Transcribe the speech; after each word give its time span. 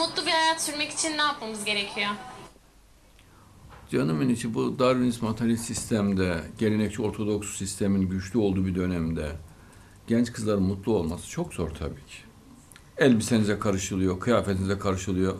mutlu 0.00 0.26
bir 0.26 0.30
hayat 0.30 0.62
sürmek 0.62 0.90
için 0.90 1.18
ne 1.18 1.22
yapmamız 1.22 1.64
gerekiyor? 1.64 2.10
Canımın 3.92 4.28
içi 4.28 4.54
bu 4.54 4.78
Darwinist 4.78 5.22
materyalist 5.22 5.64
sistemde, 5.64 6.40
gelenekçi 6.58 7.02
ortodoks 7.02 7.56
sistemin 7.56 8.08
güçlü 8.08 8.38
olduğu 8.38 8.66
bir 8.66 8.74
dönemde 8.74 9.36
genç 10.06 10.32
kızların 10.32 10.62
mutlu 10.62 10.94
olması 10.94 11.28
çok 11.28 11.54
zor 11.54 11.70
tabii 11.70 11.94
ki. 12.06 12.16
Elbisenize 12.98 13.58
karışılıyor, 13.58 14.20
kıyafetinize 14.20 14.78
karışılıyor. 14.78 15.36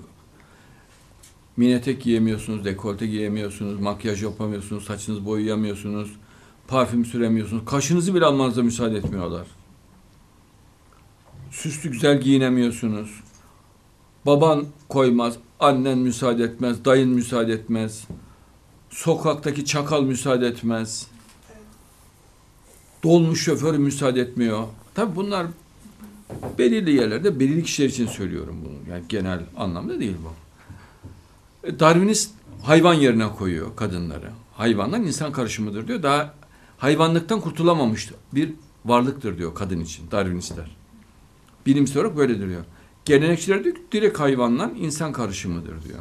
Mini 1.57 1.73
etek 1.73 2.03
giyemiyorsunuz, 2.03 2.65
dekolte 2.65 3.07
giyemiyorsunuz, 3.07 3.81
makyaj 3.81 4.23
yapamıyorsunuz, 4.23 4.85
saçınızı 4.85 5.27
boyayamıyorsunuz, 5.27 6.13
parfüm 6.69 7.05
süremiyorsunuz. 7.05 7.65
Kaşınızı 7.65 8.15
bile 8.15 8.25
almanıza 8.25 8.63
müsaade 8.63 8.97
etmiyorlar. 8.97 9.47
Süslü 11.51 11.91
güzel 11.91 12.21
giyinemiyorsunuz. 12.21 13.23
Baban 14.27 14.67
koymaz, 14.89 15.37
annen 15.61 15.99
müsaade 15.99 16.45
etmez, 16.45 16.85
dayın 16.85 17.11
müsaade 17.11 17.53
etmez. 17.53 18.05
Sokaktaki 18.91 19.65
çakal 19.65 20.03
müsaade 20.03 20.47
etmez. 20.47 21.07
Dolmuş 23.03 23.45
şoförü 23.45 23.79
müsaade 23.79 24.21
etmiyor. 24.21 24.65
Tabii 24.95 25.17
bunlar 25.17 25.47
belirli 26.59 26.95
yerlerde 26.95 27.41
belirli 27.41 27.63
kişiler 27.63 27.89
için 27.89 28.07
söylüyorum 28.07 28.57
bunu. 28.65 28.95
Yani 28.95 29.05
genel 29.09 29.41
anlamda 29.57 30.01
değil 30.01 30.17
bu. 30.25 30.33
E, 31.69 31.81
Darwinist 31.81 32.35
hayvan 32.63 32.95
yerine 32.95 33.29
koyuyor 33.29 33.77
kadınları. 33.77 34.31
Hayvanlar 34.55 34.99
insan 34.99 35.33
karışımıdır 35.33 35.89
diyor. 35.89 36.03
Daha 36.03 36.35
hayvanlıktan 36.79 37.41
kurtulamamıştı. 37.41 38.15
Bir 38.33 38.53
varlıktır 38.85 39.39
diyor 39.39 39.55
kadın 39.55 39.81
için 39.81 40.11
Darwinistler. 40.11 40.77
Bilimsel 41.67 42.03
olarak 42.03 42.17
böyledir 42.17 42.49
diyor. 42.49 42.65
Gelenekçiler 43.11 43.65
diyor 43.65 43.75
ki 43.75 43.83
direkt 43.93 44.21
hayvanla 44.21 44.71
insan 44.79 45.13
karışımıdır 45.13 45.83
diyor. 45.85 45.99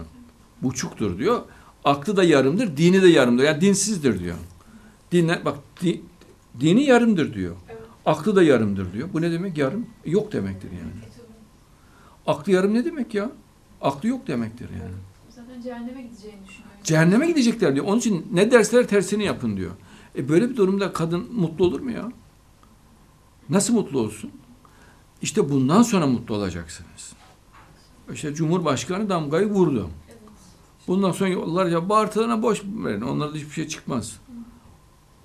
Buçuktur 0.61 1.17
diyor. 1.19 1.41
Aklı 1.83 2.17
da 2.17 2.23
yarımdır, 2.23 2.77
dini 2.77 3.01
de 3.01 3.07
yarımdır. 3.07 3.43
Yani 3.43 3.61
dinsizdir 3.61 4.19
diyor. 4.19 4.35
Dinle, 5.11 5.45
bak 5.45 5.57
di- 5.81 6.01
dini 6.59 6.83
yarımdır 6.83 7.33
diyor. 7.33 7.55
Aklı 8.05 8.35
da 8.35 8.43
yarımdır 8.43 8.93
diyor. 8.93 9.09
Bu 9.13 9.21
ne 9.21 9.31
demek 9.31 9.57
yarım? 9.57 9.85
Yok 10.05 10.31
demektir 10.33 10.71
yani. 10.71 10.91
Aklı 12.27 12.51
yarım 12.51 12.73
ne 12.73 12.85
demek 12.85 13.13
ya? 13.15 13.31
Aklı 13.81 14.09
yok 14.09 14.27
demektir 14.27 14.69
yani. 14.69 14.93
Zaten 15.29 15.61
cehenneme 15.61 16.01
gideceğini 16.01 16.47
düşünüyorum. 16.47 16.79
Cehenneme 16.83 17.27
gidecekler 17.27 17.75
diyor. 17.75 17.85
Onun 17.85 17.97
için 17.99 18.27
ne 18.33 18.51
dersler 18.51 18.87
tersini 18.87 19.23
yapın 19.25 19.57
diyor. 19.57 19.71
E 20.17 20.29
böyle 20.29 20.49
bir 20.49 20.55
durumda 20.57 20.93
kadın 20.93 21.33
mutlu 21.33 21.65
olur 21.65 21.79
mu 21.79 21.91
ya? 21.91 22.11
Nasıl 23.49 23.73
mutlu 23.73 23.99
olsun? 23.99 24.31
İşte 25.21 25.49
bundan 25.49 25.81
sonra 25.81 26.07
mutlu 26.07 26.35
olacaksınız. 26.35 27.13
İşte 28.13 28.33
Cumhurbaşkanı 28.33 29.09
damgayı 29.09 29.49
vurdu. 29.49 29.89
Bundan 30.87 31.11
sonra 31.11 31.29
yollarca 31.29 31.89
bağırtılarına 31.89 32.41
boş 32.41 32.63
verin. 32.63 33.01
Onlarda 33.01 33.35
hiçbir 33.37 33.51
şey 33.51 33.67
çıkmaz. 33.67 34.19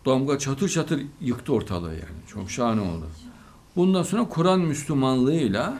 Damga 0.06 0.38
çatır 0.38 0.68
çatır 0.68 1.02
yıktı 1.20 1.52
ortalığı 1.52 1.92
yani. 1.92 2.26
Çok 2.26 2.50
şahane 2.50 2.80
oldu. 2.80 3.06
Bundan 3.76 4.02
sonra 4.02 4.28
Kur'an 4.28 4.60
Müslümanlığıyla 4.60 5.78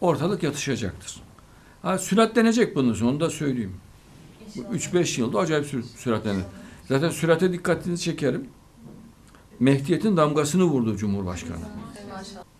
ortalık 0.00 0.42
yatışacaktır. 0.42 1.20
Ha, 1.82 1.98
süratlenecek 1.98 2.76
bunun 2.76 3.00
onu 3.00 3.20
da 3.20 3.30
söyleyeyim. 3.30 3.76
Bu 4.56 4.60
3-5 4.60 5.20
yılda 5.20 5.38
acayip 5.38 5.66
sür 5.66 5.82
süratlenir. 5.82 6.44
Zaten 6.88 7.10
sürate 7.10 7.52
dikkatinizi 7.52 8.02
çekerim. 8.02 8.48
Mehdiyet'in 9.60 10.16
damgasını 10.16 10.64
vurdu 10.64 10.96
Cumhurbaşkanı. 10.96 11.64